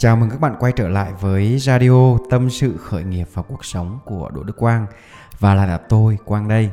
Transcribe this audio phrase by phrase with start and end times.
[0.00, 3.64] Chào mừng các bạn quay trở lại với radio Tâm sự khởi nghiệp và cuộc
[3.64, 4.86] sống của Đỗ Đức Quang
[5.38, 6.70] và là, là tôi Quang đây.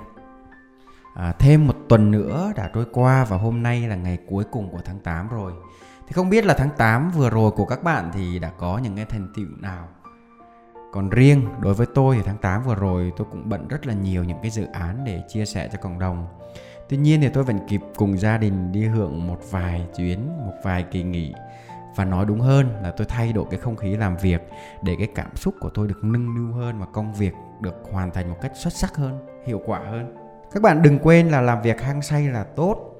[1.15, 4.69] À, thêm một tuần nữa đã trôi qua và hôm nay là ngày cuối cùng
[4.69, 5.53] của tháng 8 rồi.
[6.07, 8.95] Thì không biết là tháng 8 vừa rồi của các bạn thì đã có những
[8.95, 9.87] cái thành tựu nào?
[10.91, 13.93] Còn riêng đối với tôi thì tháng 8 vừa rồi tôi cũng bận rất là
[13.93, 16.27] nhiều những cái dự án để chia sẻ cho cộng đồng.
[16.89, 20.53] Tuy nhiên thì tôi vẫn kịp cùng gia đình đi hưởng một vài chuyến, một
[20.63, 21.33] vài kỳ nghỉ
[21.97, 24.41] và nói đúng hơn là tôi thay đổi cái không khí làm việc
[24.81, 28.11] để cái cảm xúc của tôi được nâng niu hơn và công việc được hoàn
[28.11, 30.15] thành một cách xuất sắc hơn, hiệu quả hơn.
[30.51, 32.93] Các bạn đừng quên là làm việc hăng say là tốt,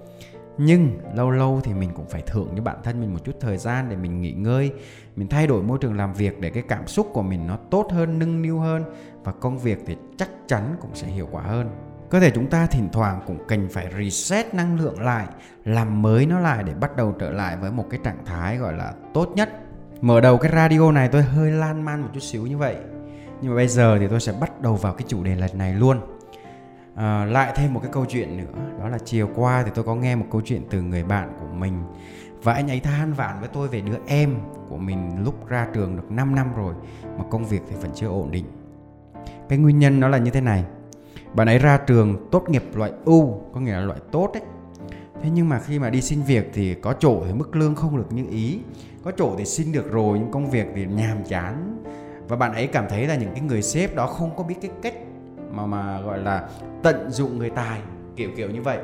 [0.58, 3.58] nhưng lâu lâu thì mình cũng phải thưởng cho bản thân mình một chút thời
[3.58, 4.72] gian để mình nghỉ ngơi,
[5.16, 7.88] mình thay đổi môi trường làm việc để cái cảm xúc của mình nó tốt
[7.92, 8.84] hơn, nâng niu hơn
[9.24, 11.70] và công việc thì chắc chắn cũng sẽ hiệu quả hơn
[12.10, 15.28] cơ thể chúng ta thỉnh thoảng cũng cần phải reset năng lượng lại
[15.66, 18.74] làm mới nó lại để bắt đầu trở lại với một cái trạng thái gọi
[18.74, 19.50] là tốt nhất.
[20.02, 22.76] Mở đầu cái radio này tôi hơi lan man một chút xíu như vậy.
[23.42, 25.74] Nhưng mà bây giờ thì tôi sẽ bắt đầu vào cái chủ đề lần này
[25.74, 26.02] luôn.
[26.96, 29.96] À, lại thêm một cái câu chuyện nữa đó là chiều qua thì tôi có
[29.96, 31.84] nghe một câu chuyện từ người bạn của mình.
[32.44, 34.36] Và anh ấy than vãn với tôi về đứa em
[34.70, 36.74] của mình lúc ra trường được 5 năm rồi
[37.18, 38.46] mà công việc thì vẫn chưa ổn định.
[39.50, 40.66] Cái nguyên nhân nó là như thế này
[41.34, 44.44] bạn ấy ra trường tốt nghiệp loại U, có nghĩa là loại tốt đấy
[45.24, 47.98] thế nhưng mà khi mà đi xin việc thì có chỗ thì mức lương không
[47.98, 48.60] được như ý.
[49.04, 51.84] Có chỗ thì xin được rồi, nhưng công việc thì nhàm chán.
[52.28, 54.72] Và bạn ấy cảm thấy là những cái người sếp đó không có biết cái
[54.82, 54.94] cách
[55.52, 56.50] mà mà gọi là
[56.84, 57.82] tận dụng người tài,
[58.16, 58.80] kiểu kiểu như vậy.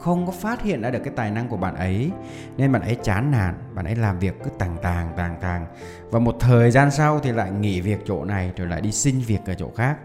[0.00, 2.10] Không có phát hiện ra được cái tài năng của bạn ấy,
[2.56, 5.66] nên bạn ấy chán nản, bạn ấy làm việc cứ tàng tàng tàng tàng.
[6.10, 9.18] Và một thời gian sau thì lại nghỉ việc chỗ này, rồi lại đi xin
[9.26, 9.96] việc ở chỗ khác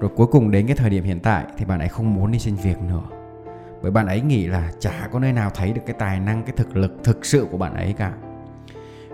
[0.00, 2.38] rồi cuối cùng đến cái thời điểm hiện tại thì bạn ấy không muốn đi
[2.38, 3.02] xin việc nữa.
[3.82, 6.52] Bởi bạn ấy nghĩ là chả có nơi nào thấy được cái tài năng, cái
[6.56, 8.12] thực lực thực sự của bạn ấy cả.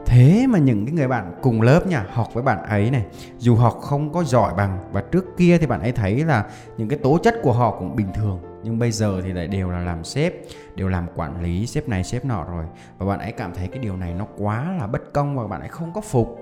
[0.06, 3.04] Thế mà những cái người bạn cùng lớp nha, học với bạn ấy này,
[3.38, 6.44] dù học không có giỏi bằng và trước kia thì bạn ấy thấy là
[6.76, 9.70] những cái tố chất của họ cũng bình thường, nhưng bây giờ thì lại đều
[9.70, 10.34] là làm sếp,
[10.74, 12.64] đều làm quản lý sếp này sếp nọ rồi.
[12.98, 15.60] Và bạn ấy cảm thấy cái điều này nó quá là bất công và bạn
[15.60, 16.40] ấy không có phục.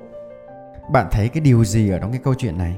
[0.93, 2.77] Bạn thấy cái điều gì ở trong cái câu chuyện này?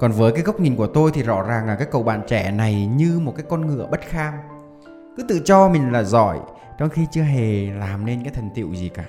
[0.00, 2.50] Còn với cái góc nhìn của tôi thì rõ ràng là cái cậu bạn trẻ
[2.50, 4.34] này như một cái con ngựa bất kham.
[5.16, 6.38] Cứ tự cho mình là giỏi,
[6.78, 9.04] trong khi chưa hề làm nên cái thành tựu gì cả.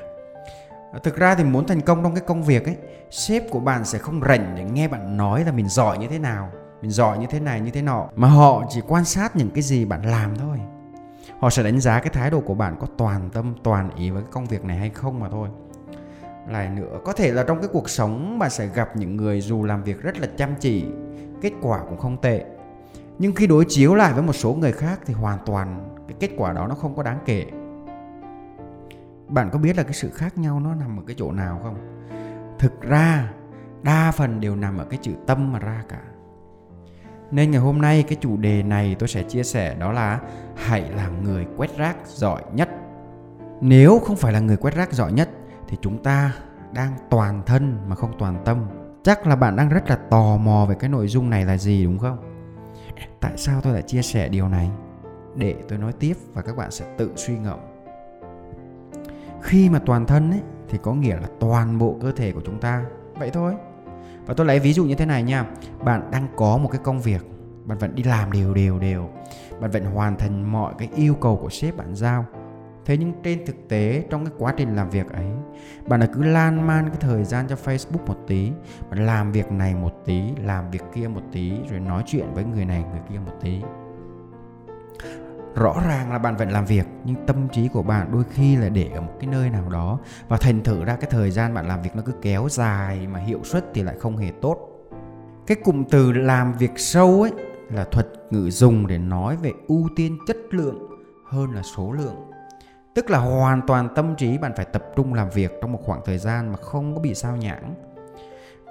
[1.03, 2.77] Thực ra thì muốn thành công trong cái công việc ấy,
[3.09, 6.19] sếp của bạn sẽ không rảnh để nghe bạn nói là mình giỏi như thế
[6.19, 8.09] nào, mình giỏi như thế này, như thế nọ.
[8.15, 10.57] Mà họ chỉ quan sát những cái gì bạn làm thôi.
[11.39, 14.21] Họ sẽ đánh giá cái thái độ của bạn có toàn tâm, toàn ý với
[14.21, 15.49] cái công việc này hay không mà thôi
[16.47, 19.63] lại nữa, có thể là trong cái cuộc sống bạn sẽ gặp những người dù
[19.63, 20.85] làm việc rất là chăm chỉ,
[21.41, 22.45] kết quả cũng không tệ.
[23.19, 26.29] Nhưng khi đối chiếu lại với một số người khác thì hoàn toàn cái kết
[26.37, 27.45] quả đó nó không có đáng kể.
[29.27, 31.75] Bạn có biết là cái sự khác nhau nó nằm ở cái chỗ nào không?
[32.59, 33.31] Thực ra,
[33.83, 36.01] đa phần đều nằm ở cái chữ tâm mà ra cả.
[37.31, 40.19] Nên ngày hôm nay cái chủ đề này tôi sẽ chia sẻ đó là
[40.55, 42.69] hãy làm người quét rác giỏi nhất.
[43.61, 45.29] Nếu không phải là người quét rác giỏi nhất
[45.67, 46.33] thì chúng ta
[46.73, 48.65] đang toàn thân mà không toàn tâm.
[49.03, 51.83] Chắc là bạn đang rất là tò mò về cái nội dung này là gì,
[51.83, 52.17] đúng không?
[53.19, 54.71] Tại sao tôi lại chia sẻ điều này?
[55.35, 57.59] Để tôi nói tiếp và các bạn sẽ tự suy ngẫm.
[59.41, 62.59] Khi mà toàn thân ấy, thì có nghĩa là toàn bộ cơ thể của chúng
[62.59, 62.85] ta.
[63.19, 63.53] Vậy thôi.
[64.25, 65.45] Và tôi lấy ví dụ như thế này nha.
[65.83, 67.25] Bạn đang có một cái công việc,
[67.65, 69.09] bạn vẫn đi làm đều đều đều.
[69.59, 72.25] Bạn vẫn hoàn thành mọi cái yêu cầu của sếp bạn giao
[72.85, 75.27] thế nhưng trên thực tế, trong cái quá trình làm việc ấy,
[75.87, 78.51] bạn đã cứ lan man cái thời gian cho facebook một tí,
[78.89, 82.43] bạn làm việc này một tí, làm việc kia một tí, rồi nói chuyện với
[82.43, 83.61] người này, người kia một tí.
[85.55, 88.69] Rõ ràng là bạn vẫn làm việc, nhưng tâm trí của bạn đôi khi là
[88.69, 91.67] để ở một cái nơi nào đó, và thành thử ra cái thời gian bạn
[91.67, 94.57] làm việc nó cứ kéo dài mà hiệu suất thì lại không hề tốt.
[95.47, 97.31] Cái cụm từ làm việc sâu ấy
[97.69, 100.79] là thuật ngữ dùng để nói về ưu tiên chất lượng
[101.25, 102.30] hơn là số lượng
[102.95, 106.01] tức là hoàn toàn tâm trí bạn phải tập trung làm việc trong một khoảng
[106.05, 107.75] thời gian mà không có bị sao nhãng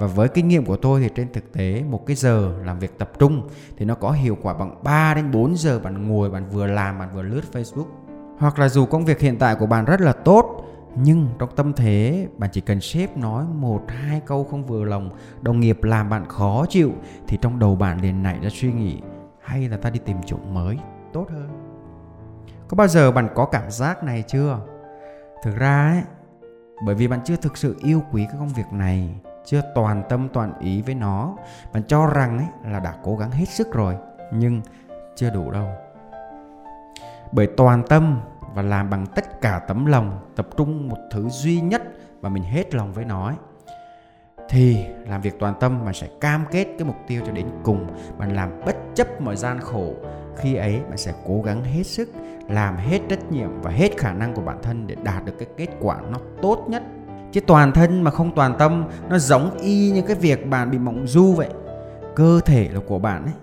[0.00, 2.98] và với kinh nghiệm của tôi thì trên thực tế, một cái giờ làm việc
[2.98, 6.48] tập trung thì nó có hiệu quả bằng 3 đến 4 giờ bạn ngồi, bạn
[6.50, 7.86] vừa làm, bạn vừa lướt Facebook.
[8.38, 10.64] Hoặc là dù công việc hiện tại của bạn rất là tốt,
[10.96, 15.10] nhưng trong tâm thế bạn chỉ cần sếp nói một, hai câu không vừa lòng,
[15.42, 16.92] đồng nghiệp làm bạn khó chịu,
[17.28, 19.00] thì trong đầu bạn liền nảy ra suy nghĩ,
[19.42, 20.78] hay là ta đi tìm chỗ mới,
[21.12, 21.69] tốt hơn
[22.70, 24.58] có bao giờ bạn có cảm giác này chưa?
[25.42, 26.02] Thực ra ấy
[26.86, 29.14] bởi vì bạn chưa thực sự yêu quý cái công việc này
[29.44, 31.36] chưa toàn tâm toàn ý với nó
[31.72, 33.96] bạn cho rằng ấy là đã cố gắng hết sức rồi
[34.32, 34.62] nhưng
[35.16, 35.68] chưa đủ đâu.
[37.32, 38.20] Bởi toàn tâm
[38.54, 41.82] và làm bằng tất cả tấm lòng tập trung một thứ duy nhất
[42.20, 43.36] và mình hết lòng với nó ấy,
[44.50, 47.86] thì làm việc toàn tâm bạn sẽ cam kết cái mục tiêu cho đến cùng
[48.18, 49.94] bạn làm bất chấp mọi gian khổ.
[50.36, 52.08] Khi ấy, bạn sẽ cố gắng hết sức,
[52.48, 55.48] làm hết trách nhiệm và hết khả năng của bản thân để đạt được cái
[55.56, 56.82] kết quả nó tốt nhất.
[57.32, 60.78] Chứ toàn thân mà không toàn tâm, nó giống y như cái việc bạn bị
[60.78, 61.50] mộng du vậy.
[62.16, 63.34] Cơ thể là của bạn ấy.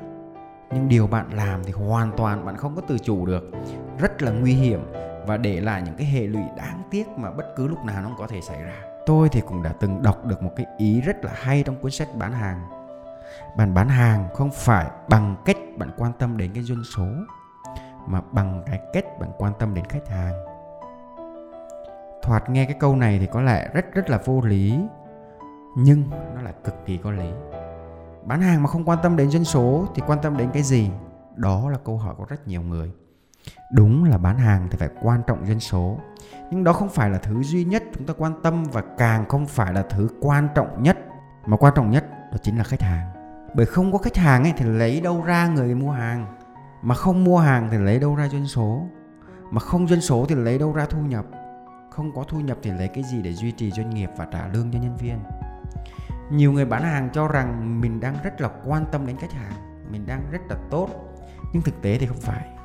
[0.71, 3.51] Nhưng điều bạn làm thì hoàn toàn bạn không có tự chủ được.
[3.99, 4.79] Rất là nguy hiểm
[5.27, 8.07] và để lại những cái hệ lụy đáng tiếc mà bất cứ lúc nào nó
[8.07, 11.01] cũng có thể xảy ra tôi thì cũng đã từng đọc được một cái ý
[11.01, 12.69] rất là hay trong cuốn sách bán hàng.
[13.57, 17.05] Bạn bán hàng không phải bằng cách bạn quan tâm đến cái doanh số,
[18.07, 20.33] mà bằng cái cách bạn quan tâm đến khách hàng.
[22.21, 24.79] Thoạt nghe cái câu này thì có lẽ rất rất là vô lý,
[25.77, 26.03] nhưng
[26.35, 27.29] nó lại cực kỳ có lý.
[28.23, 30.91] Bán hàng mà không quan tâm đến doanh số thì quan tâm đến cái gì?
[31.35, 32.91] Đó là câu hỏi của rất nhiều người
[33.71, 35.99] đúng là bán hàng thì phải quan trọng doanh số.
[36.51, 39.45] Nhưng đó không phải là thứ duy nhất chúng ta quan tâm và càng không
[39.45, 40.97] phải là thứ quan trọng nhất.
[41.45, 43.09] Mà quan trọng nhất đó chính là khách hàng.
[43.55, 46.37] Bởi không có khách hàng ấy thì lấy đâu ra người mua hàng.
[46.81, 48.83] Mà không mua hàng thì lấy đâu ra doanh số.
[49.51, 51.25] Mà không doanh số thì lấy đâu ra thu nhập.
[51.89, 54.47] Không có thu nhập thì lấy cái gì để duy trì doanh nghiệp và trả
[54.47, 55.19] lương cho nhân viên?
[56.31, 59.53] Nhiều người bán hàng cho rằng mình đang rất là quan tâm đến khách hàng,
[59.91, 60.89] mình đang rất là tốt.
[61.53, 62.56] Nhưng thực tế thì không phải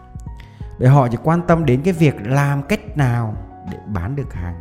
[0.83, 3.35] để họ chỉ quan tâm đến cái việc làm cách nào
[3.71, 4.55] để bán được hàng.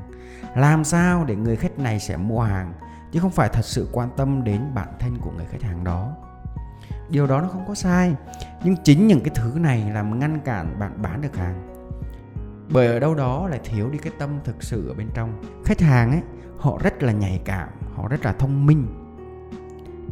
[0.56, 2.74] Làm sao để người khách này sẽ mua hàng,
[3.12, 6.12] chứ không phải thật sự quan tâm đến bản thân của người khách hàng đó.
[7.10, 8.16] Điều đó nó không có sai,
[8.64, 11.70] nhưng chính những cái thứ này làm ngăn cản bạn bán được hàng.
[12.74, 15.44] Bởi ở đâu đó lại thiếu đi cái tâm thực sự ở bên trong.
[15.66, 16.22] Khách hàng ấy,
[16.60, 18.88] họ rất là nhạy cảm, họ rất là thông minh.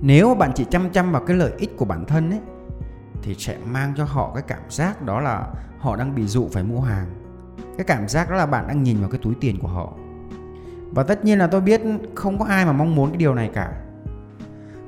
[0.02, 2.40] Nếu bạn chỉ chăm chăm vào cái lợi ích của bản thân ấy
[3.24, 5.48] thì sẽ mang cho họ cái cảm giác đó là
[5.80, 7.08] họ đang bị dụ phải mua hàng.
[7.78, 9.94] Cái cảm giác đó là bạn đang nhìn vào cái túi tiền của họ.
[10.92, 11.82] Và tất nhiên là tôi biết
[12.16, 13.72] không có ai mà mong muốn cái điều này cả.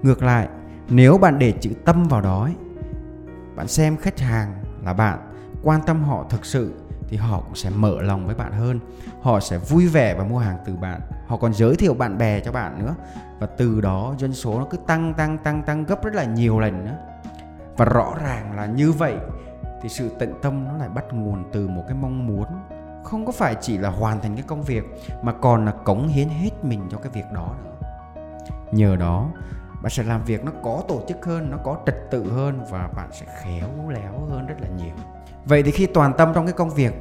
[0.01, 0.47] Ngược lại
[0.89, 2.53] nếu bạn để chữ tâm vào đó ấy,
[3.55, 5.19] bạn xem khách hàng là bạn
[5.63, 6.73] quan tâm họ thực sự
[7.07, 8.79] thì họ cũng sẽ mở lòng với bạn hơn.
[9.21, 11.01] Họ sẽ vui vẻ và mua hàng từ bạn.
[11.27, 12.95] Họ còn giới thiệu bạn bè cho bạn nữa.
[13.39, 16.59] Và từ đó dân số nó cứ tăng tăng tăng tăng gấp rất là nhiều
[16.59, 16.97] lần nữa
[17.77, 19.15] và rõ ràng là như vậy
[19.81, 22.45] thì sự tận tâm nó lại bắt nguồn từ một cái mong muốn
[23.03, 24.83] không có phải chỉ là hoàn thành cái công việc
[25.21, 27.71] mà còn là cống hiến hết mình cho cái việc đó nữa.
[28.71, 29.29] Nhờ đó,
[29.81, 32.89] bạn sẽ làm việc nó có tổ chức hơn, nó có trật tự hơn và
[32.95, 34.95] bạn sẽ khéo léo hơn rất là nhiều.
[35.45, 36.93] Vậy thì khi toàn tâm trong cái công việc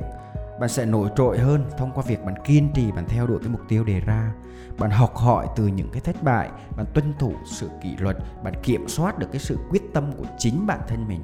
[0.60, 3.48] bạn sẽ nổi trội hơn thông qua việc bạn kiên trì, bạn theo đuổi cái
[3.48, 4.32] mục tiêu đề ra.
[4.78, 8.54] Bạn học hỏi từ những cái thất bại, bạn tuân thủ sự kỷ luật, bạn
[8.62, 11.20] kiểm soát được cái sự quyết tâm của chính bản thân mình.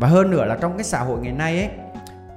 [0.00, 1.70] Và hơn nữa là trong cái xã hội ngày nay ấy,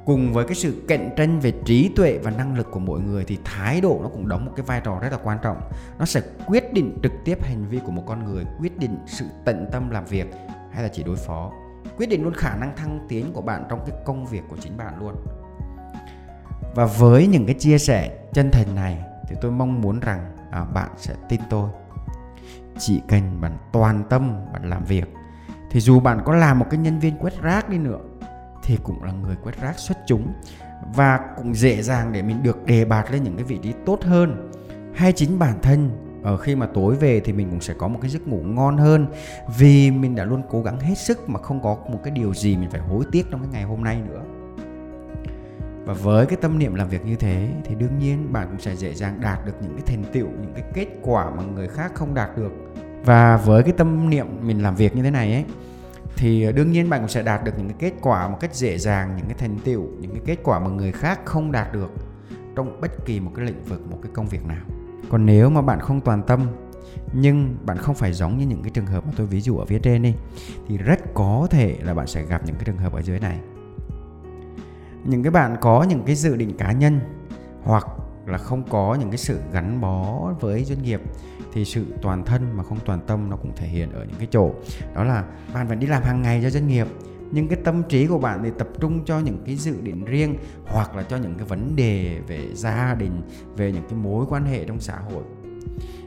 [0.06, 3.26] cùng với cái sự cạnh tranh về trí tuệ và năng lực của mỗi người
[3.26, 5.58] thì thái độ nó cũng đóng một cái vai trò rất là quan trọng.
[6.00, 9.26] Nó sẽ quyết định trực tiếp hành vi của một con người, quyết định sự
[9.46, 10.28] tận tâm làm việc
[10.72, 11.52] hay là chỉ đối phó.
[11.98, 14.78] Quyết định luôn khả năng thăng tiến của bạn trong cái công việc của chính
[14.78, 15.16] bạn luôn
[16.76, 20.64] và với những cái chia sẻ chân thành này thì tôi mong muốn rằng à,
[20.64, 21.70] bạn sẽ tin tôi.
[22.78, 25.14] Chỉ cần bạn toàn tâm bạn làm việc.
[25.72, 28.00] Thì dù bạn có làm một cái nhân viên quét rác đi nữa
[28.64, 30.34] thì cũng là người quét rác xuất chúng.
[30.96, 34.04] Và cũng dễ dàng để mình được đề bạt lên những cái vị trí tốt
[34.04, 34.52] hơn.
[34.96, 35.90] Hay chính bản thân
[36.24, 38.78] ở khi mà tối về thì mình cũng sẽ có một cái giấc ngủ ngon
[38.78, 39.08] hơn.
[39.58, 42.58] Vì mình đã luôn cố gắng hết sức mà không có một cái điều gì
[42.58, 44.22] mình phải hối tiếc trong cái ngày hôm nay nữa
[45.86, 48.76] và với cái tâm niệm làm việc như thế thì đương nhiên bạn cũng sẽ
[48.76, 51.92] dễ dàng đạt được những cái thành tựu, những cái kết quả mà người khác
[51.96, 52.52] không đạt được.
[53.06, 55.46] Và với cái tâm niệm mình làm việc như thế này ấy,
[56.18, 58.78] thì đương nhiên bạn cũng sẽ đạt được những cái kết quả một cách dễ
[58.78, 61.92] dàng, những cái thành tựu, những cái kết quả mà người khác không đạt được
[62.56, 64.64] trong bất kỳ một cái lĩnh vực, một cái công việc nào.
[65.10, 66.48] Còn nếu mà bạn không toàn tâm,
[67.14, 69.66] nhưng bạn không phải giống như những cái trường hợp mà tôi ví dụ ở
[69.66, 70.14] phía trên đi,
[70.68, 73.40] thì rất có thể là bạn sẽ gặp những cái trường hợp ở dưới này
[75.06, 77.00] những cái bạn có những cái dự định cá nhân
[77.64, 77.88] hoặc
[78.26, 81.02] là không có những cái sự gắn bó với doanh nghiệp
[81.54, 84.28] thì sự toàn thân mà không toàn tâm nó cũng thể hiện ở những cái
[84.32, 84.52] chỗ.
[84.96, 86.88] Đó là bạn vẫn đi làm hàng ngày cho doanh nghiệp,
[87.32, 90.36] nhưng cái tâm trí của bạn thì tập trung cho những cái dự định riêng
[90.66, 93.22] hoặc là cho những cái vấn đề về gia đình,
[93.58, 95.24] về những cái mối quan hệ trong xã hội.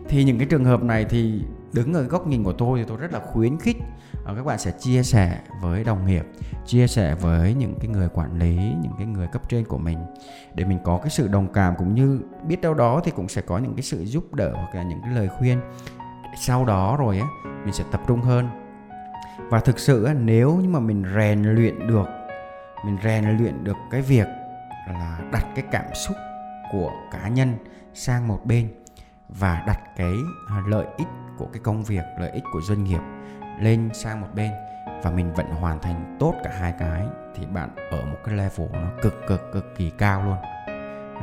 [0.08, 2.96] Thì những cái trường hợp này thì đứng ở góc nhìn của tôi thì tôi
[2.96, 3.76] rất là khuyến khích
[4.26, 6.26] à, các bạn sẽ chia sẻ với đồng nghiệp,
[6.66, 9.98] chia sẻ với những cái người quản lý, những cái người cấp trên của mình
[10.54, 13.42] để mình có cái sự đồng cảm cũng như biết đâu đó thì cũng sẽ
[13.42, 15.60] có những cái sự giúp đỡ hoặc là những cái lời khuyên.
[16.40, 17.26] Sau đó rồi á,
[17.64, 18.48] mình sẽ tập trung hơn.
[19.50, 22.06] Và thực sự nếu như mà mình rèn luyện được,
[22.84, 24.26] mình rèn luyện được cái việc
[24.86, 26.16] là đặt cái cảm xúc
[26.72, 27.54] của cá nhân
[27.94, 28.68] sang một bên
[29.28, 30.14] và đặt cái
[30.48, 31.08] à, lợi ích
[31.38, 33.00] của cái công việc lợi ích của doanh nghiệp
[33.60, 34.50] lên sang một bên
[35.02, 37.02] và mình vẫn hoàn thành tốt cả hai cái
[37.34, 40.36] thì bạn ở một cái level nó cực cực cực kỳ cao luôn.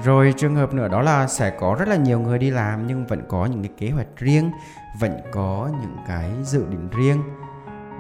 [0.04, 3.06] Rồi trường hợp nữa đó là sẽ có rất là nhiều người đi làm nhưng
[3.06, 4.52] vẫn có những cái kế hoạch riêng
[5.00, 7.24] vẫn có những cái dự định riêng.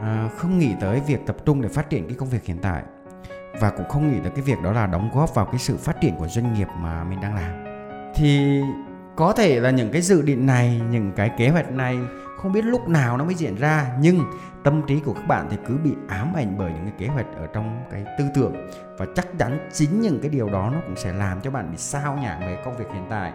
[0.01, 2.83] À, không nghĩ tới việc tập trung để phát triển cái công việc hiện tại
[3.59, 6.01] và cũng không nghĩ tới cái việc đó là đóng góp vào cái sự phát
[6.01, 7.65] triển của doanh nghiệp mà mình đang làm.
[8.15, 8.61] Thì
[9.15, 11.99] có thể là những cái dự định này, những cái kế hoạch này,
[12.37, 14.19] không biết lúc nào nó mới diễn ra, nhưng
[14.63, 17.25] tâm trí của các bạn thì cứ bị ám ảnh bởi những cái kế hoạch
[17.35, 18.55] ở trong cái tư tưởng.
[18.97, 21.77] Và chắc chắn chính những cái điều đó nó cũng sẽ làm cho bạn bị
[21.77, 23.33] sao nhãng về công việc hiện tại.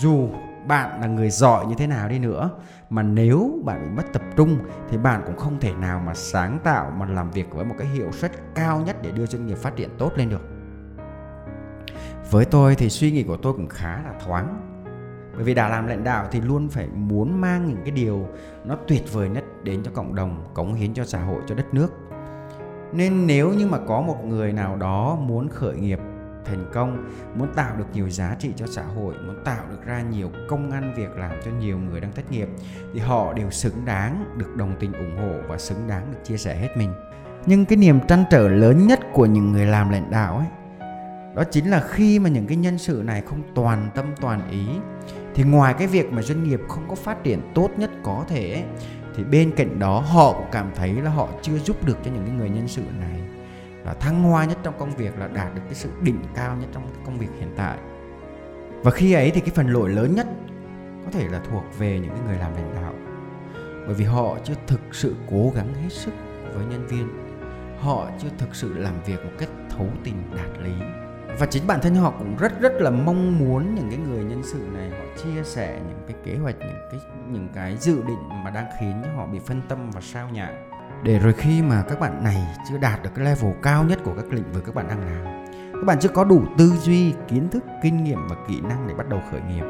[0.00, 0.28] Dù
[0.66, 2.50] bạn là người giỏi như thế nào đi nữa,
[2.90, 4.58] mà nếu bạn bị mất tập trung
[4.90, 7.86] thì bạn cũng không thể nào mà sáng tạo, mà làm việc với một cái
[7.86, 10.42] hiệu suất cao nhất để đưa doanh nghiệp phát triển tốt lên được.
[12.30, 14.73] Với tôi thì suy nghĩ của tôi cũng khá là thoáng
[15.34, 18.28] bởi vì đã làm lãnh đạo thì luôn phải muốn mang những cái điều
[18.64, 21.74] nó tuyệt vời nhất đến cho cộng đồng, cống hiến cho xã hội, cho đất
[21.74, 21.92] nước.
[22.92, 25.98] Nên nếu như mà có một người nào đó muốn khởi nghiệp
[26.44, 30.02] thành công, muốn tạo được nhiều giá trị cho xã hội, muốn tạo được ra
[30.02, 32.48] nhiều công ăn việc làm cho nhiều người đang thất nghiệp,
[32.94, 36.36] thì họ đều xứng đáng được đồng tình ủng hộ và xứng đáng được chia
[36.36, 36.92] sẻ hết mình.
[37.46, 40.46] Nhưng cái niềm trăn trở lớn nhất của những người làm lãnh đạo ấy,
[41.34, 44.66] đó chính là khi mà những cái nhân sự này không toàn tâm toàn ý
[45.34, 48.64] thì ngoài cái việc mà doanh nghiệp không có phát triển tốt nhất có thể
[49.16, 52.26] thì bên cạnh đó họ cũng cảm thấy là họ chưa giúp được cho những
[52.26, 53.20] cái người nhân sự này.
[53.84, 56.68] Là thăng hoa nhất trong công việc là đạt được cái sự đỉnh cao nhất
[56.72, 57.78] trong cái công việc hiện tại.
[58.82, 60.26] Và khi ấy thì cái phần lỗi lớn nhất
[61.04, 62.94] có thể là thuộc về những cái người làm lãnh đạo.
[63.86, 66.14] Bởi vì họ chưa thực sự cố gắng hết sức
[66.54, 67.08] với nhân viên.
[67.80, 70.72] Họ chưa thực sự làm việc một cách thấu tình đạt lý
[71.38, 74.42] và chính bản thân họ cũng rất rất là mong muốn những cái người nhân
[74.44, 78.28] sự này họ chia sẻ những cái kế hoạch, những cái những cái dự định
[78.44, 80.70] mà đang khiến cho họ bị phân tâm và sao nhãng.
[81.02, 84.14] Để rồi khi mà các bạn này chưa đạt được cái level cao nhất của
[84.16, 87.48] các lĩnh vực các bạn đang làm, các bạn chưa có đủ tư duy, kiến
[87.48, 89.64] thức, kinh nghiệm và kỹ năng để bắt đầu khởi nghiệp.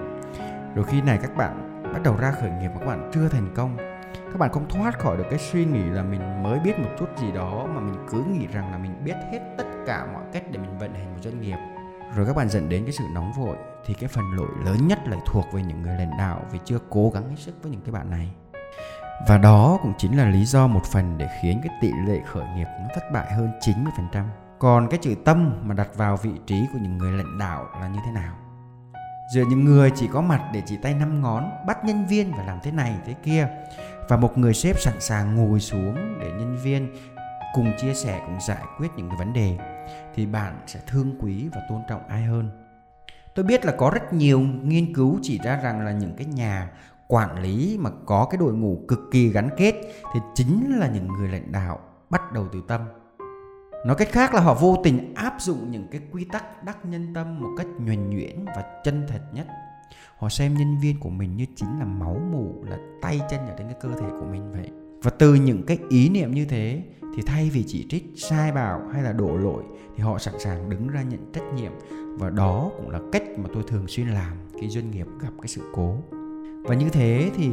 [0.74, 3.48] Rồi khi này các bạn bắt đầu ra khởi nghiệp mà các bạn chưa thành
[3.54, 3.76] công,
[4.14, 7.06] các bạn không thoát khỏi được cái suy nghĩ là mình mới biết một chút
[7.20, 10.44] gì đó mà mình cứ nghĩ rằng là mình biết hết tất cả mọi cách
[10.50, 11.58] để mình vận hành một doanh nghiệp
[12.16, 14.98] rồi các bạn dẫn đến cái sự nóng vội, thì cái phần lỗi lớn nhất
[15.08, 17.80] lại thuộc về những người lãnh đạo vì chưa cố gắng hết sức với những
[17.80, 18.30] cái bạn này
[19.28, 22.44] và đó cũng chính là lý do một phần để khiến cái tỷ lệ khởi
[22.56, 23.50] nghiệp nó thất bại hơn
[24.12, 24.24] 90%.
[24.58, 27.88] Còn cái chữ tâm mà đặt vào vị trí của những người lãnh đạo là
[27.88, 28.34] như thế nào?
[29.34, 32.44] Giữa những người chỉ có mặt để chỉ tay năm ngón, bắt nhân viên và
[32.44, 33.48] làm thế này, thế kia,
[34.08, 36.96] và một người sếp sẵn sàng ngồi xuống để nhân viên
[37.54, 39.58] cùng chia sẻ, cùng giải quyết những cái vấn đề
[40.14, 42.50] thì bạn sẽ thương quý và tôn trọng ai hơn.
[43.34, 46.70] Tôi biết là có rất nhiều nghiên cứu chỉ ra rằng là những cái nhà
[47.08, 49.74] quản lý mà có cái đội ngũ cực kỳ gắn kết
[50.14, 51.78] thì chính là những người lãnh đạo
[52.10, 52.80] bắt đầu từ tâm.
[53.86, 57.14] Nói cách khác là họ vô tình áp dụng những cái quy tắc đắc nhân
[57.14, 59.46] tâm một cách nhuần nhuyễn và chân thật nhất.
[60.16, 63.54] Họ xem nhân viên của mình như chính là máu mủ, là tay chân ở
[63.58, 66.82] trên cái cơ thể của mình vậy và từ những cái ý niệm như thế
[67.16, 69.62] thì thay vì chỉ trích, sai bảo hay là đổ lỗi
[69.96, 71.72] thì họ sẵn sàng đứng ra nhận trách nhiệm.
[72.18, 75.48] Và đó cũng là cách mà tôi thường xuyên làm khi doanh nghiệp gặp cái
[75.48, 75.96] sự cố.
[76.62, 77.50] Và như thế thì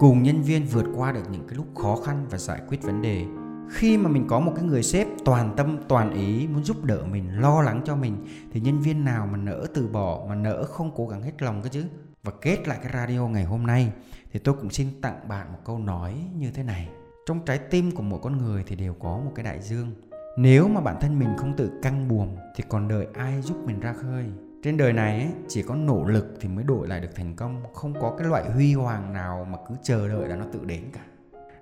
[0.00, 3.02] cùng nhân viên vượt qua được những cái lúc khó khăn và giải quyết vấn
[3.02, 3.24] đề.
[3.70, 7.04] Khi mà mình có một cái người sếp toàn tâm, toàn ý muốn giúp đỡ
[7.10, 8.16] mình, lo lắng cho mình,
[8.52, 11.62] thì nhân viên nào mà nỡ từ bỏ, mà nỡ không cố gắng hết lòng
[11.62, 11.84] cơ chứ?
[12.24, 13.92] Và kết lại cái radio ngày hôm nay
[14.32, 16.88] thì tôi cũng xin tặng bạn một câu nói như thế này.
[17.26, 19.94] Trong trái tim của mỗi con người thì đều có một cái đại dương.
[20.36, 23.80] Nếu mà bản thân mình không tự căng buồm thì còn đợi ai giúp mình
[23.80, 24.24] ra khơi?
[24.62, 27.62] Trên đời này ấy, chỉ có nỗ lực thì mới đổi lại được thành công.
[27.72, 30.82] Không có cái loại huy hoàng nào mà cứ chờ đợi là nó tự đến
[30.92, 31.04] cả.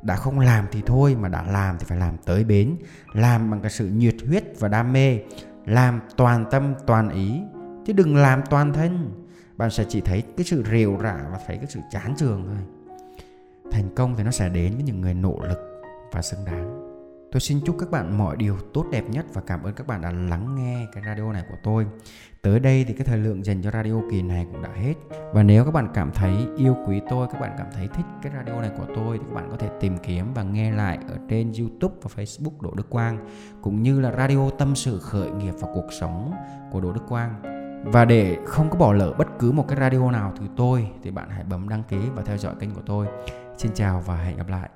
[0.02, 2.76] Đã không làm thì thôi mà đã làm thì phải làm tới bến.
[3.12, 5.18] Làm bằng cái sự nhiệt huyết và đam mê.
[5.66, 7.40] Làm toàn tâm toàn ý.
[7.86, 9.19] Chứ đừng làm toàn thân
[9.60, 12.56] bạn sẽ chỉ thấy cái sự rều rã và thấy cái sự chán trường thôi.
[13.72, 16.86] Thành công thì nó sẽ đến với những người nỗ lực và xứng đáng.
[17.32, 20.00] Tôi xin chúc các bạn mọi điều tốt đẹp nhất và cảm ơn các bạn
[20.00, 21.86] đã lắng nghe cái radio này của tôi.
[22.42, 24.94] Tới đây thì cái thời lượng dành cho radio kỳ này cũng đã hết.
[25.32, 28.32] Và nếu các bạn cảm thấy yêu quý tôi, các bạn cảm thấy thích cái
[28.36, 31.16] radio này của tôi thì các bạn có thể tìm kiếm và nghe lại ở
[31.28, 33.26] trên youtube và facebook đỗ đức quang,
[33.62, 36.34] cũng như là radio tâm sự khởi nghiệp và cuộc sống
[36.70, 40.10] của đỗ đức quang và để không có bỏ lỡ bất cứ một cái radio
[40.10, 43.06] nào từ tôi thì bạn hãy bấm đăng ký và theo dõi kênh của tôi.
[43.58, 44.68] Xin chào và hẹn gặp lại.